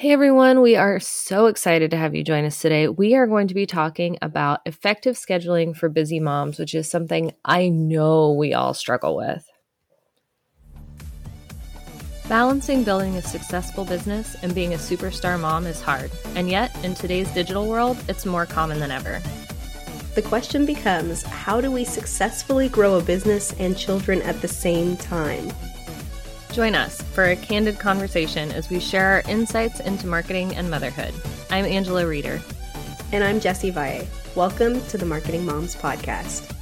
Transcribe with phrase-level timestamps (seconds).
[0.00, 2.88] Hey everyone, we are so excited to have you join us today.
[2.88, 7.34] We are going to be talking about effective scheduling for busy moms, which is something
[7.44, 9.46] I know we all struggle with.
[12.30, 16.94] Balancing building a successful business and being a superstar mom is hard, and yet in
[16.94, 19.20] today's digital world, it's more common than ever.
[20.14, 24.96] The question becomes how do we successfully grow a business and children at the same
[24.96, 25.52] time?
[26.52, 31.14] Join us for a candid conversation as we share our insights into marketing and motherhood.
[31.48, 32.40] I'm Angela Reeder.
[33.12, 34.04] And I'm Jessie Valle.
[34.34, 36.52] Welcome to the Marketing Moms Podcast.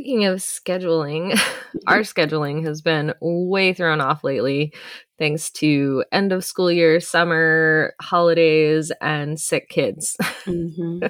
[0.00, 1.38] Speaking of scheduling,
[1.86, 4.72] our scheduling has been way thrown off lately
[5.18, 10.16] thanks to end of school year, summer, holidays, and sick kids.
[10.46, 11.06] Mm-hmm.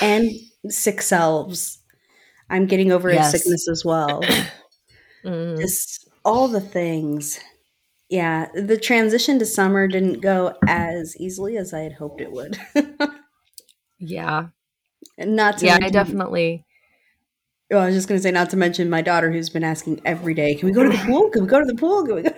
[0.00, 0.30] and
[0.70, 1.82] sick selves.
[2.48, 3.34] I'm getting over yes.
[3.34, 4.22] a sickness as well.
[5.26, 5.60] mm.
[5.60, 7.38] Just all the things.
[8.08, 12.58] Yeah, the transition to summer didn't go as easily as I had hoped it would.
[13.98, 14.46] yeah.
[15.18, 16.65] Not to Yeah, I definitely
[17.72, 20.00] Oh, I was just going to say, not to mention my daughter who's been asking
[20.04, 21.30] every day, can we go to the pool?
[21.30, 22.06] Can we go to the pool?
[22.06, 22.34] Can we go?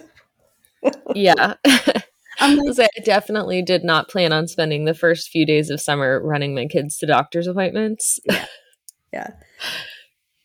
[1.15, 1.55] yeah.
[2.41, 6.21] I'm Like, I definitely did not plan on spending the first few days of summer
[6.23, 8.21] running my kids to doctor's appointments.
[8.25, 8.47] Yeah.
[9.12, 9.31] Yeah.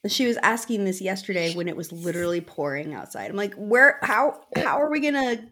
[0.07, 3.29] She was asking this yesterday when it was literally pouring outside.
[3.29, 5.43] I'm like, where, how, how are we going to,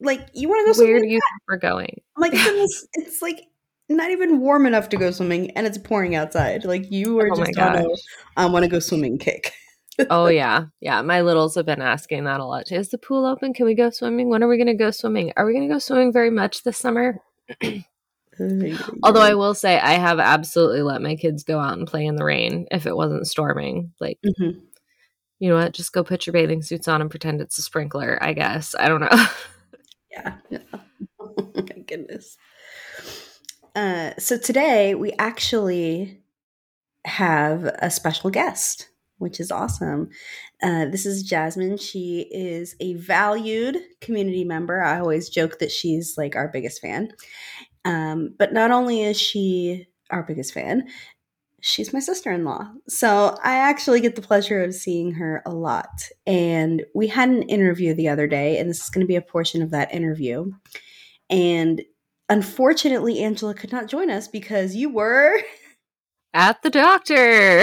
[0.00, 2.00] like, you want to go Where do you we're going?
[2.16, 3.42] I'm like, it's, it's like
[3.96, 6.64] not even warm enough to go swimming and it's pouring outside.
[6.64, 7.86] Like, you are oh just on a,
[8.36, 9.52] I want to go swimming kick
[10.08, 11.02] oh yeah, yeah.
[11.02, 12.72] My littles have been asking that a lot.
[12.72, 13.52] Is the pool open?
[13.52, 14.28] Can we go swimming?
[14.28, 15.32] When are we going to go swimming?
[15.36, 17.18] Are we going to go swimming very much this summer?
[19.02, 22.16] Although I will say I have absolutely let my kids go out and play in
[22.16, 23.92] the rain if it wasn't storming.
[24.00, 24.60] Like, mm-hmm.
[25.40, 25.74] you know what?
[25.74, 28.18] Just go put your bathing suits on and pretend it's a sprinkler.
[28.22, 29.08] I guess I don't know.
[30.10, 30.36] yeah.
[30.50, 30.58] yeah.
[31.22, 32.36] Oh my goodness.
[33.74, 36.20] Uh, so today we actually
[37.04, 40.08] have a special guest which is awesome.
[40.62, 41.80] Uh, this is Jazmin.
[41.80, 44.82] She is a valued community member.
[44.82, 47.12] I always joke that she's like our biggest fan.
[47.84, 50.88] Um, but not only is she our biggest fan,
[51.60, 52.72] she's my sister in law.
[52.88, 56.08] So I actually get the pleasure of seeing her a lot.
[56.26, 59.22] And we had an interview the other day, and this is going to be a
[59.22, 60.50] portion of that interview.
[61.28, 61.82] And
[62.30, 65.36] unfortunately, Angela could not join us because you were
[66.32, 67.62] at the doctor.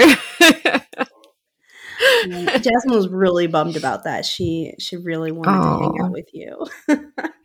[2.28, 4.24] Jazmin was really bummed about that.
[4.24, 6.66] She she really wanted to hang out with you.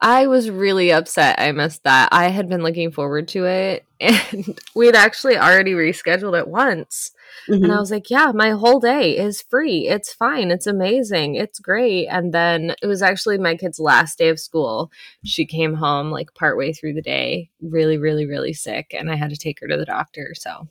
[0.00, 2.10] I was really upset I missed that.
[2.12, 7.10] I had been looking forward to it and we had actually already rescheduled it once.
[7.48, 7.64] Mm-hmm.
[7.64, 9.88] And I was like, yeah, my whole day is free.
[9.88, 10.50] It's fine.
[10.50, 11.34] It's amazing.
[11.34, 12.06] It's great.
[12.06, 14.92] And then it was actually my kid's last day of school.
[15.24, 18.94] She came home like partway through the day, really, really, really sick.
[18.96, 20.32] And I had to take her to the doctor.
[20.34, 20.68] So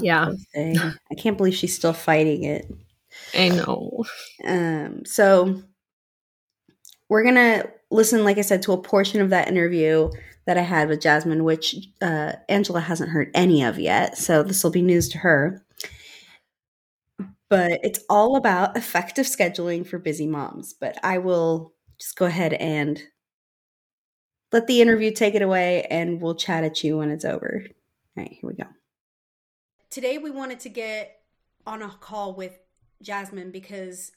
[0.00, 0.32] yeah.
[0.54, 0.92] yeah.
[1.10, 2.66] I can't believe she's still fighting it.
[3.34, 4.04] I know.
[4.44, 5.62] Um, so
[7.10, 10.10] we're gonna listen, like I said, to a portion of that interview
[10.46, 14.16] that I had with Jazmin, which uh, Angela hasn't heard any of yet.
[14.16, 15.62] So this will be news to her.
[17.50, 20.72] But it's all about effective scheduling for busy moms.
[20.72, 23.02] But I will just go ahead and
[24.52, 27.64] let the interview take it away, and we'll chat at you when it's over.
[28.16, 28.64] All right, here we go
[29.90, 31.20] today we wanted to get
[31.66, 32.58] on a call with
[33.04, 34.12] Jazmin because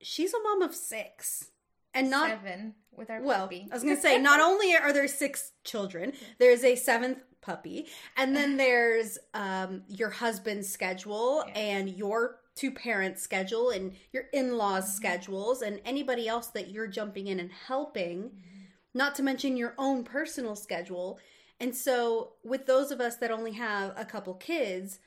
[0.00, 1.50] she's a mom of six
[1.96, 3.68] and not seven with our well, puppy.
[3.70, 7.86] I was gonna say not only are there six children, there's a seventh puppy,
[8.16, 11.58] and then there's um, your husband's schedule yeah.
[11.58, 14.96] and your two parents' schedule and your in-laws' mm-hmm.
[14.96, 18.24] schedules and anybody else that you're jumping in and helping.
[18.24, 18.62] Mm-hmm.
[18.94, 21.18] Not to mention your own personal schedule.
[21.60, 24.98] And so, with those of us that only have a couple kids,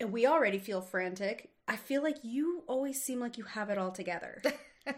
[0.00, 1.50] and we already feel frantic.
[1.66, 4.42] I feel like you always seem like you have it all together.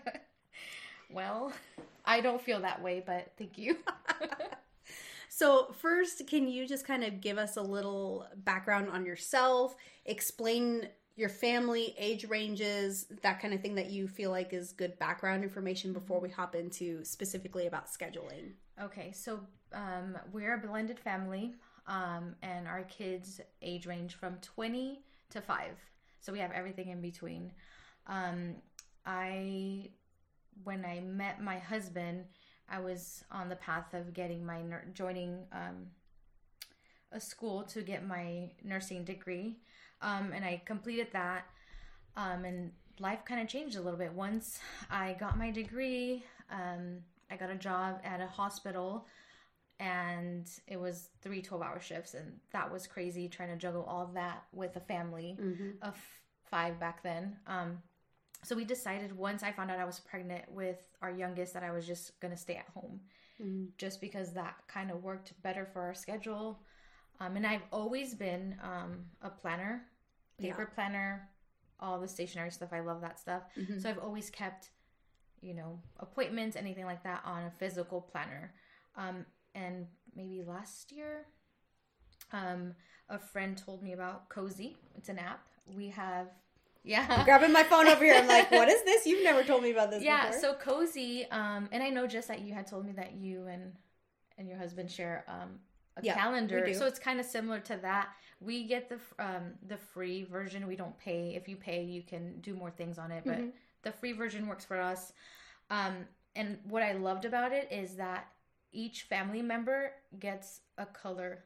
[1.11, 1.53] well,
[2.05, 3.79] I don't feel that way, but thank you.
[5.29, 9.75] so, first, can you just kind of give us a little background on yourself,
[10.05, 14.99] explain your family, age ranges, that kind of thing that you feel like is good
[14.99, 18.53] background information before we hop into specifically about scheduling?
[18.81, 19.41] Okay, so
[19.73, 21.55] um, we're a blended family
[21.87, 25.01] um, and our kids age range from 20
[25.31, 25.71] to 5
[26.21, 27.53] so we have everything in between
[28.07, 28.55] um,
[29.05, 29.89] i
[30.65, 32.25] when i met my husband
[32.69, 34.61] i was on the path of getting my
[34.95, 35.87] joining um,
[37.13, 39.57] a school to get my nursing degree,
[40.03, 41.47] um, and I completed that.
[42.17, 44.59] Um, and life kind of changed a little bit once
[44.91, 46.25] I got my degree.
[46.51, 46.99] Um,
[47.31, 49.07] I got a job at a hospital
[49.79, 54.11] and it was three 12 hour shifts and that was crazy trying to juggle all
[54.15, 55.71] that with a family Mm-hmm.
[55.83, 55.97] of
[56.51, 57.79] five back then um,
[58.47, 61.71] so we decided once i found out i was pregnant with our youngest that i
[61.73, 63.01] was just going to stay at home
[63.41, 63.69] Mhm.
[63.77, 66.63] just because that kind of worked better for our schedule
[67.21, 69.73] um, and i've always been um, a planner
[70.39, 70.75] paper Yeah.
[70.75, 71.29] planner
[71.81, 73.81] all the stationary stuff i love that stuff Mhm.
[73.81, 74.71] so I've always kept,
[75.43, 78.55] you know, appointments, anything like that on a physical planner.
[78.97, 81.27] Um, and maybe last year,
[82.33, 82.75] um,
[83.09, 84.77] a friend told me about Cozi.
[84.97, 85.47] It's an app.
[85.75, 86.29] We have,
[86.87, 87.07] yeah.
[87.11, 88.15] I'm grabbing my phone over here.
[88.15, 89.07] I'm like, what is this?
[89.07, 90.41] You've never told me about this yeah, before.
[90.41, 93.73] so Cozi, um, and I know just that you had told me that you and
[94.39, 95.59] and your husband share um,
[95.97, 98.11] a Yeah, calendar, so it's kind of similar to that.
[98.41, 100.67] We get the um, the free version.
[100.67, 101.35] We don't pay.
[101.35, 103.53] If you pay, you can do more things on it, but Mhm.
[103.83, 105.13] the free version works for us.
[105.71, 108.29] Um, and what I loved about it is that
[108.73, 111.45] each family member gets a color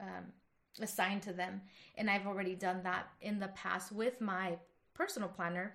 [0.00, 0.32] um,
[0.80, 1.62] assigned to them,
[1.96, 4.58] and I've already done that in the past with my
[4.94, 5.74] personal planner.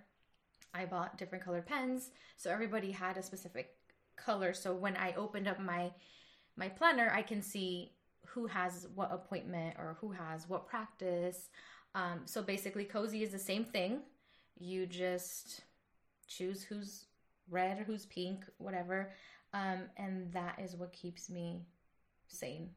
[0.73, 3.75] I bought different colored pens, so everybody had a specific
[4.15, 4.53] color.
[4.53, 5.91] So when I opened up my
[6.55, 7.94] my planner, I can see
[8.27, 11.50] who has what appointment or who has what practice.
[11.95, 14.01] Um, so basically, Cozi is the same thing.
[14.59, 15.61] You just
[16.27, 17.05] choose who's
[17.50, 19.11] red or who's pink, whatever,
[19.53, 21.65] um, and that is what keeps me
[22.27, 22.69] sane,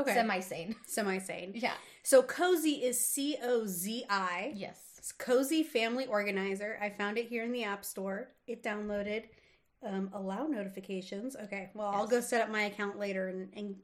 [0.00, 0.14] okay.
[0.14, 0.76] semi sane.
[0.86, 1.52] Semi sane.
[1.54, 1.74] Yeah.
[2.02, 4.52] So Cozi is C O Z I.
[4.54, 4.80] Yes.
[4.98, 6.78] It's Cozi Family Organizer.
[6.82, 8.28] I found it here in the App Store.
[8.46, 9.24] It downloaded.
[9.86, 11.36] Um, allow notifications.
[11.36, 11.70] Okay.
[11.74, 13.76] Well, I'll go set up my account later and, and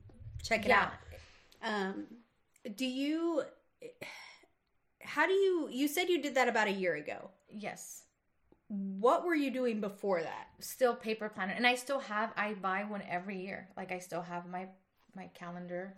[0.42, 0.88] check it Yeah.
[1.62, 1.72] out.
[1.72, 2.06] Um,
[2.76, 3.42] do you?
[5.02, 5.68] How do you?
[5.70, 7.30] You said you did that about a year ago.
[7.48, 8.02] Yes.
[8.68, 10.48] What were you doing before that?
[10.60, 14.22] still paper planner and i still have i buy one every year like i still
[14.22, 14.66] have my
[15.14, 15.94] my calendar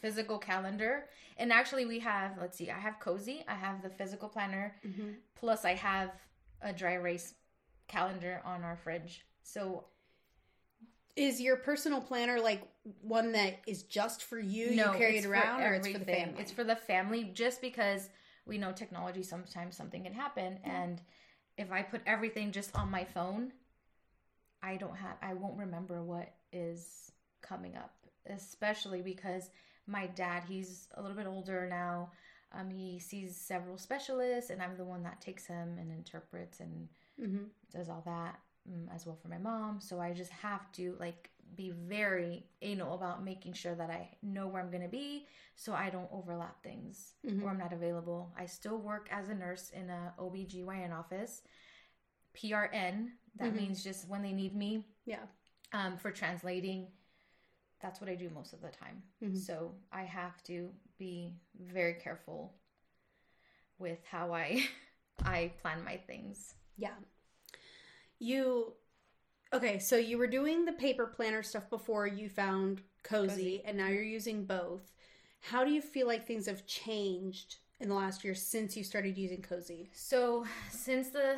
[0.00, 1.04] physical calendar.
[1.36, 5.10] And actually we have let's see i have Cozi i have the physical planner mm-hmm.
[5.34, 6.10] plus i have
[6.62, 7.34] a dry erase
[7.88, 9.24] calendar on our fridge.
[9.42, 9.84] So
[11.16, 12.62] Is your personal planner like
[13.02, 14.76] one that is just for you?
[14.76, 16.40] no you carry it around, or it's for the family?
[16.40, 18.08] it's for the family just because
[18.46, 20.58] we know technology sometimes something can happen.
[20.64, 21.00] And
[21.56, 23.52] if i put everything just on my phone
[24.62, 27.12] i don't have i won't remember what is
[27.42, 27.94] coming up
[28.26, 29.50] especially because
[29.86, 32.10] my dad he's a little bit older now
[32.52, 36.88] um, he sees several specialists and i'm the one that takes him and interprets and
[37.20, 37.48] Mhm.
[37.70, 41.30] does all that um, as well for my mom so i just have to like
[41.54, 45.72] be very anal about making sure that i know where i'm going to be so
[45.74, 47.42] i don't overlap things Mhm.
[47.42, 51.42] or i'm not available i still work as a nurse in a obgyn office
[52.34, 53.56] prn that Mhm.
[53.56, 55.26] means just when they need me Yeah.
[55.72, 56.90] um, for translating
[57.84, 59.36] that's what i do most of the time Mhm.
[59.36, 61.34] so i have to be
[61.78, 62.54] very careful
[63.78, 64.66] with how i
[65.24, 66.96] i plan my things Yeah.
[68.18, 68.72] You
[69.52, 73.60] Okay, so you were doing the paper planner stuff before you found Cozi, Cozi.
[73.64, 74.92] and now you're using both.
[75.40, 79.16] How do you feel like things have changed in the last year since you started
[79.16, 79.90] using Cozi?
[79.92, 81.36] So since the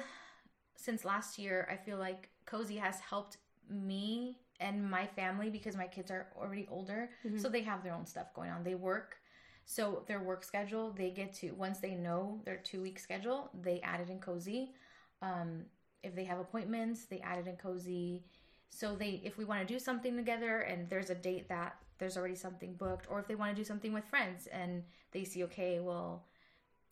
[0.77, 3.37] since last year, I feel like Cozi has helped
[3.69, 7.41] me and my family because my kids are already older, Mhm.
[7.41, 8.65] so they have their own stuff going on.
[8.65, 9.19] They work,
[9.65, 13.81] so their work schedule they get to once they know their two week schedule, they
[13.81, 14.75] add it in Cozi.
[15.23, 15.67] Um,
[16.03, 18.23] if they have appointments, they add it in Cozi.
[18.71, 22.17] So they if we want to do something together and there's a date that there's
[22.17, 25.45] already something booked, or if they want to do something with friends and they see
[25.45, 26.27] okay, well,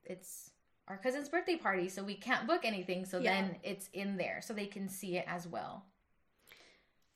[0.04, 0.50] it's
[0.88, 3.04] our cousin's birthday party, so we can't book anything.
[3.06, 3.30] So Yeah.
[3.42, 5.86] then it's in there, so they can see it as well.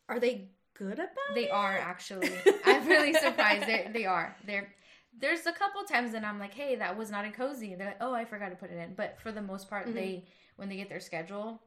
[0.08, 1.50] Are they good about They it?
[1.50, 2.30] are actually.
[2.64, 3.66] I'm really surprised.
[3.66, 4.34] They they are.
[4.46, 4.72] They're
[5.20, 7.72] there's a couple times that I'm like, hey, that was not in Cozi.
[7.72, 8.94] And they're like, oh, I forgot to put it in.
[8.94, 9.94] But for the most part, Mhm.
[9.94, 10.24] they
[10.56, 11.60] when they get their schedule,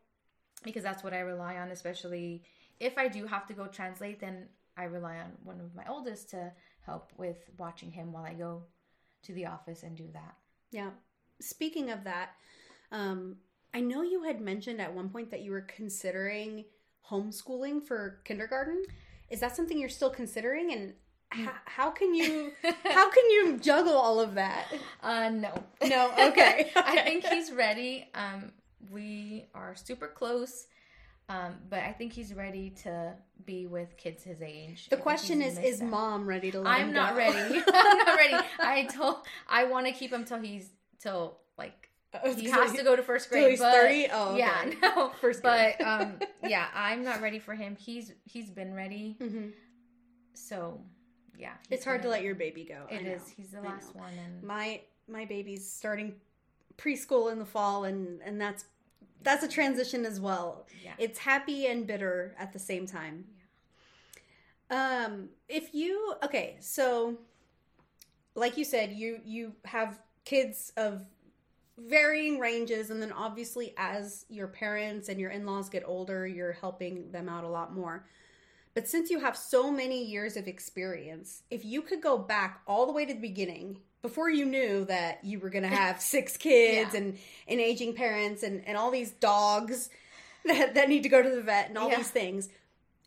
[0.63, 2.43] because that's what I rely on, especially
[2.79, 6.29] if I do have to go translate, then I rely on one of my oldest
[6.31, 6.51] to
[6.85, 8.63] help with watching him while I go
[9.23, 10.35] to the office and do that.
[10.71, 10.89] Yeah.
[11.39, 12.31] Speaking of that,
[12.91, 13.37] um,
[13.73, 16.65] I know you had mentioned at one point that you were considering
[17.09, 18.83] homeschooling for kindergarten.
[19.29, 20.73] Is that something you're still considering?
[20.73, 20.93] And
[21.29, 22.51] how, how can you
[22.83, 24.67] how can you juggle all of that?
[25.01, 25.53] Uh, no.
[25.87, 28.09] No, okay, I think he's ready.
[28.13, 28.51] Um,
[28.91, 30.67] we are super close.
[31.29, 33.13] Um, but I think he's ready to
[33.45, 34.89] be with kids his age.
[34.89, 35.89] The question is, is them.
[35.89, 37.61] mom ready to let I'm not ready.
[37.73, 38.45] I'm not ready.
[38.59, 39.17] I told
[39.47, 41.90] I want to keep him till he's till like
[42.35, 43.51] he has to go to first grade.
[43.51, 44.07] he's but, 30?
[44.11, 44.39] Oh, okay.
[44.39, 45.75] yeah, no, first grade.
[45.79, 47.75] But um, yeah, I'm not ready for him.
[47.79, 49.17] He's he's been ready.
[49.19, 49.49] Mm-hmm.
[50.33, 50.81] So
[51.37, 52.85] yeah, it's hard to let your baby go.
[52.89, 53.21] It is.
[53.35, 56.15] He's the last one, and my my baby's starting
[56.77, 58.65] preschool in the fall, and and that's
[59.23, 60.67] that's a transition as well.
[60.83, 60.93] Yeah.
[60.97, 63.25] It's happy and bitter at the same time.
[64.69, 65.05] Yeah.
[65.05, 67.17] Um, if you okay, so
[68.35, 71.05] like you said, you you have kids of
[71.87, 77.11] varying ranges and then obviously as your parents and your in-laws get older, you're helping
[77.11, 78.05] them out a lot more.
[78.73, 82.85] But since you have so many years of experience, if you could go back all
[82.85, 86.37] the way to the beginning, before you knew that you were going to have six
[86.37, 86.99] kids yeah.
[86.99, 89.89] and, and aging parents and, and all these dogs
[90.45, 91.97] that, that need to go to the vet and all yeah.
[91.97, 92.49] these things,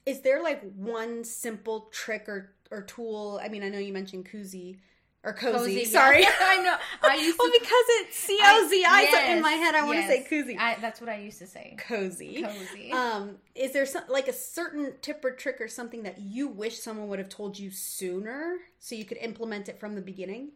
[0.07, 3.41] is there like one simple trick or, or tool?
[3.43, 4.77] I mean, I know you mentioned Koozie
[5.25, 5.57] or cozy.
[5.57, 6.31] cozy sorry, yeah.
[6.41, 6.77] I know.
[7.03, 9.11] I used well to, because it's C O Z I.
[9.11, 10.59] So in my head, I yes, want to say cozy.
[10.59, 11.77] I, that's what I used to say.
[11.79, 12.43] Cozy.
[12.43, 12.93] Cozy.
[12.93, 16.79] Um, is there some like a certain tip or trick or something that you wish
[16.79, 20.51] someone would have told you sooner so you could implement it from the beginning?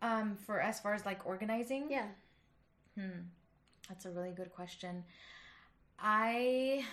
[0.00, 2.06] Um, for as far as like organizing, yeah.
[2.96, 3.20] Hmm,
[3.88, 5.04] that's a really good question.
[6.00, 6.84] I.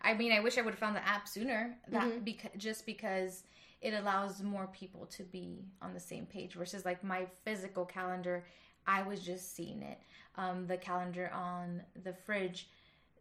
[0.00, 1.76] I mean, I wish I would have found the app sooner.
[1.88, 2.20] That mm-hmm.
[2.20, 3.42] because just because
[3.80, 8.44] it allows more people to be on the same page versus like my physical calendar
[8.86, 9.98] i was just seeing it.
[10.36, 12.68] Um, the calendar on the fridge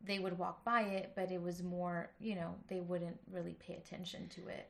[0.06, 3.74] they would walk by it but it was more you know they wouldn't really pay
[3.76, 4.70] attention to it.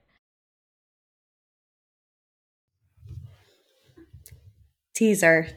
[4.94, 5.50] Teaser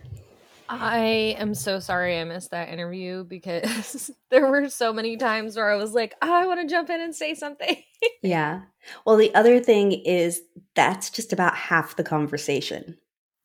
[0.73, 5.71] I am so sorry I missed that interview because there were so many times where
[5.71, 7.83] I was like, oh, I want to jump in and say something.
[8.23, 8.63] yeah.
[9.05, 10.41] Well, the other thing is
[10.77, 12.97] that's just about half the conversation.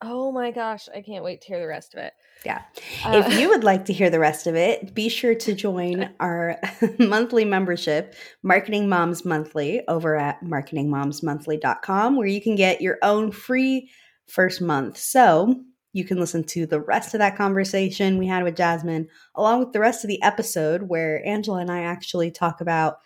[0.01, 2.13] Oh my gosh, I can't wait to hear the rest of it.
[2.45, 2.61] Yeah.
[3.03, 6.11] Uh, if you would like to hear the rest of it, be sure to join
[6.19, 6.59] our
[6.99, 8.13] monthly membership,
[8.43, 13.89] Marketing Moms Monthly, over at marketingmomsmonthly.com, where you can get your own free
[14.27, 14.97] first month.
[14.97, 15.63] So,
[15.95, 19.71] you can listen to the rest of that conversation we had with Jazmin, along with
[19.71, 22.97] the rest of the episode where Angela and I actually talk about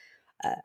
[0.44, 0.56] uh,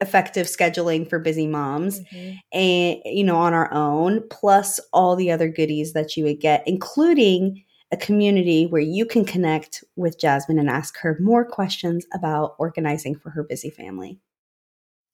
[0.00, 2.34] effective scheduling for busy moms mm-hmm.
[2.52, 6.62] and you know on our own plus all the other goodies that you would get
[6.68, 12.54] including a community where you can connect with Jazmin and ask her more questions about
[12.58, 14.20] organizing for her busy family.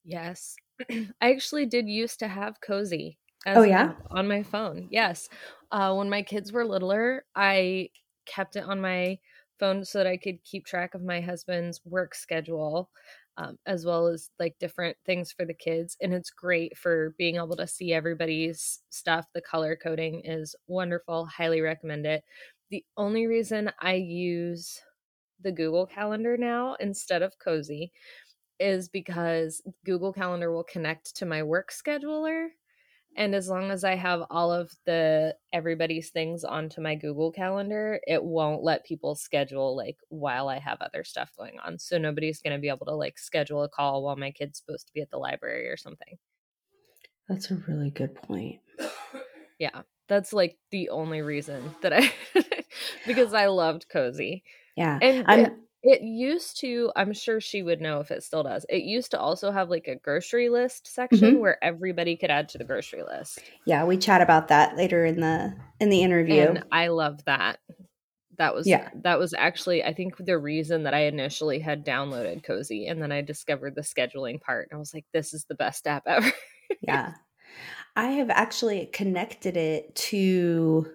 [0.02, 0.56] Yes.
[0.90, 3.16] I actually did used to have Cozi.
[3.46, 4.88] Oh yeah, on my phone.
[4.90, 5.28] Yes.
[5.70, 7.90] Uh, when my kids were littler, I
[8.26, 9.18] kept it on my
[9.58, 12.90] phone so that I could keep track of my husband's work schedule,
[13.36, 15.96] um, as well as like different things for the kids.
[16.00, 19.26] And it's great for being able to see everybody's stuff.
[19.34, 21.26] The color coding is wonderful.
[21.26, 22.24] Highly recommend it.
[22.70, 24.80] The only reason I use
[25.40, 27.90] the Google Calendar now instead of Cozi
[28.58, 32.48] is because Google Calendar will connect to my work scheduler
[33.16, 38.00] and as long as I have all of the everybody's things onto my Google Calendar,
[38.06, 41.78] it won't let people schedule like while I have other stuff going on.
[41.78, 44.86] So nobody's going to be able to like schedule a call while my kid's supposed
[44.88, 46.18] to be at the library or something.
[47.28, 48.60] That's a really good point.
[49.58, 49.82] yeah.
[50.08, 52.12] That's like the only reason that I
[53.06, 54.42] because I loved Cozi.
[54.76, 54.98] Yeah.
[55.00, 58.64] And I'm it used to, I'm sure she would know if it still does.
[58.70, 61.40] It used to also have like a grocery list section mm-hmm.
[61.40, 63.38] where everybody could add to the grocery list.
[63.66, 66.40] Yeah, we chat about that later in the in the interview.
[66.40, 67.58] And I love that.
[68.38, 68.88] That was yeah.
[69.02, 73.12] that was actually I think the reason that I initially had downloaded Cozi and then
[73.12, 76.32] I discovered the scheduling part and I was like this is the best app ever.
[76.80, 77.12] yeah.
[77.94, 80.86] I have actually connected it to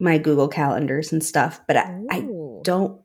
[0.00, 2.28] my Google calendars and stuff, but I, I
[2.62, 3.02] don't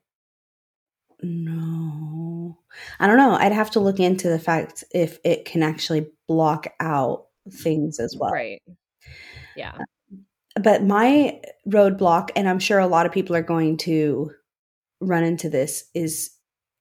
[1.24, 2.60] no.
[3.00, 3.34] I don't know.
[3.34, 8.16] I'd have to look into the fact if it can actually block out things as
[8.18, 8.32] well.
[8.32, 8.62] Right.
[9.56, 9.74] Yeah.
[9.80, 10.18] Uh,
[10.62, 14.32] but my roadblock, and I'm sure a lot of people are going to
[15.02, 16.32] run into this, is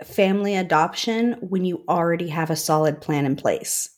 [0.04, 3.88] family adoption when you already have a solid plan in place.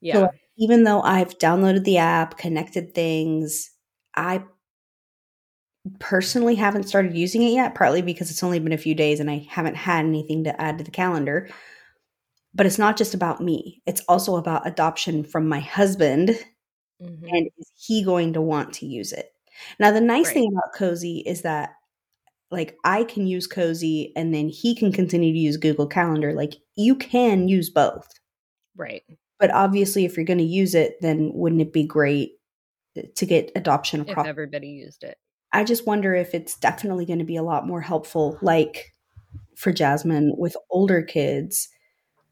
[0.00, 0.14] Yeah.
[0.14, 0.28] So
[0.58, 3.70] even though I've downloaded the app, connected things,
[4.14, 4.42] I
[5.98, 9.30] personally haven't started using it yet, partly because it's only been a few days and
[9.30, 11.48] I haven't had anything to add to the calendar.
[12.54, 16.30] But it's not just about me, it's also about adoption from my husband.
[17.02, 17.26] Mm-hmm.
[17.26, 19.30] And is he going to want to use it?
[19.78, 20.34] Now, the nice right.
[20.34, 21.74] thing about Cozi is that
[22.50, 26.32] like I can use Cozi and then he can continue to use Google Calendar.
[26.32, 28.08] Like you can use both.
[28.76, 29.02] Right.
[29.38, 32.32] But obviously if you're going to use it, then wouldn't it be great
[33.14, 35.18] to get adoption across if everybody used it?
[35.56, 38.94] I just wonder if it's definitely going to be a lot more helpful like
[39.56, 41.70] for Jazmin with older kids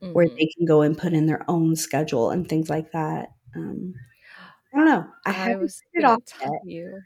[0.02, 0.12] mm-hmm.
[0.12, 3.30] where they can go and put in their own schedule and things like that.
[3.56, 3.94] Um,
[4.74, 5.06] I don't know.
[5.24, 7.00] I, I was going to tell you.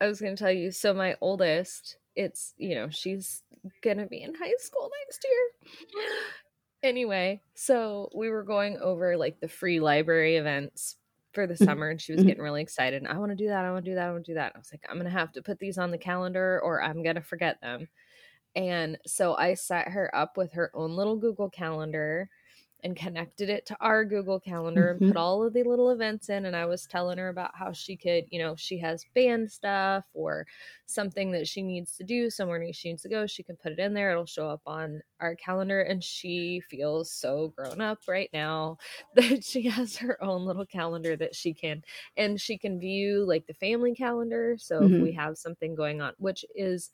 [0.00, 0.70] I was going to tell you.
[0.70, 3.42] So my oldest, it's you know she's
[3.82, 6.04] gonna be in high school next year.
[6.82, 10.96] anyway, so we were going over like the free library events
[11.34, 11.64] for the mm-hmm.
[11.64, 12.28] summer and she was mm-hmm.
[12.28, 13.04] getting really excited.
[13.06, 13.64] I want to do that.
[13.64, 14.08] I want to do that.
[14.08, 14.52] I want to do that.
[14.54, 17.02] I was like, I'm going to have to put these on the calendar or I'm
[17.02, 17.88] going to forget them.
[18.56, 22.30] And so I set her up with her own little Google calendar
[22.84, 25.04] and connected it to our Google Calendar mm-hmm.
[25.04, 26.44] and put all of the little events in.
[26.44, 30.04] And I was telling her about how she could, you know, she has band stuff
[30.12, 30.46] or
[30.84, 33.26] something that she needs to do, somewhere she needs to go.
[33.26, 34.10] She can put it in there.
[34.10, 35.80] It'll show up on our calendar.
[35.80, 38.76] And she feels so grown up right now
[39.14, 41.82] that she has her own little calendar that she can,
[42.18, 44.56] and she can view like the family calendar.
[44.58, 44.96] So mm-hmm.
[44.96, 46.90] if we have something going on, which is,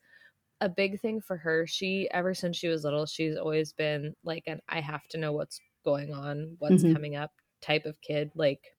[0.62, 1.66] a big thing for her.
[1.66, 5.32] She ever since she was little, she's always been like an I have to know
[5.32, 6.92] what's going on, what's mm-hmm.
[6.92, 8.30] coming up type of kid.
[8.34, 8.74] Like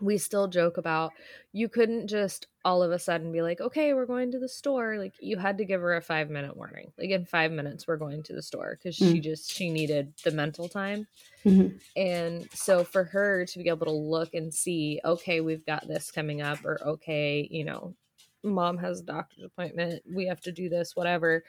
[0.00, 1.12] we still joke about
[1.52, 4.98] you couldn't just all of a sudden be like, okay, we're going to the store.
[4.98, 6.92] Like you had to give her a five minute warning.
[6.98, 9.12] Like in five minutes, we're going to the store because mm-hmm.
[9.12, 11.06] she just she needed the mental time.
[11.44, 11.76] Mm-hmm.
[11.96, 16.10] And so for her to be able to look and see, okay, we've got this
[16.10, 17.94] coming up, or okay, you know,
[18.42, 21.44] mom has a doctor's appointment, we have to do this, whatever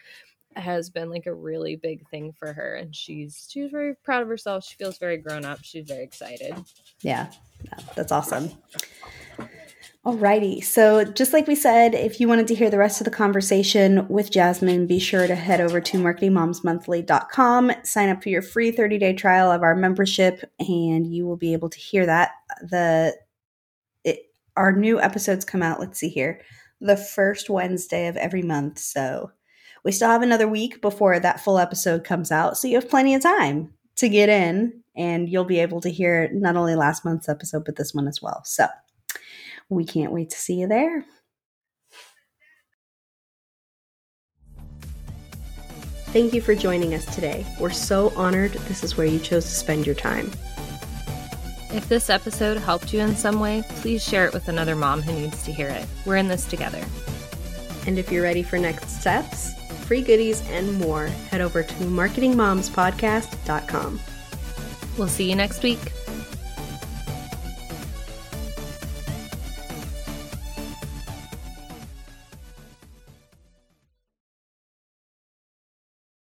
[0.55, 4.27] has been like a really big thing for her and she's she's very proud of
[4.27, 6.55] herself she feels very grown up she's very excited
[7.01, 7.29] yeah,
[7.95, 8.49] that's awesome
[10.07, 13.11] Alrighty, so just like we said, if you wanted to hear the rest of the
[13.11, 18.71] conversation with Jazmin, be sure to head over to marketingmomsmonthly.com, sign up for your free
[18.71, 22.31] 30 day trial of our membership, and you will be able to hear that.
[22.61, 23.17] The
[24.05, 25.81] it, our new episodes come out.
[25.81, 26.39] Let's see here,
[26.79, 28.79] the first Wednesday of every month.
[28.79, 29.31] So
[29.87, 33.15] we still have another week before that full episode comes out, so you have plenty
[33.15, 37.29] of time to get in, and you'll be able to hear not only last month's
[37.29, 38.41] episode, but this one as well.
[38.43, 38.67] So
[39.69, 41.05] we can't wait to see you there.
[46.07, 47.45] Thank you for joining us today.
[47.57, 50.29] We're so honored this is where you chose to spend your time.
[51.71, 55.13] If this episode helped you in some way, please share it with another mom who
[55.13, 55.85] needs to hear it.
[56.05, 56.83] We're in this together.
[57.85, 59.53] And if you're ready for next steps,
[59.87, 63.99] free goodies, and more, head over to marketingmomspodcast.com.
[64.97, 65.93] We'll see you next week.